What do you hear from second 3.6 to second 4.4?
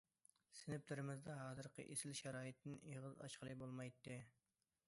بولمايتتى.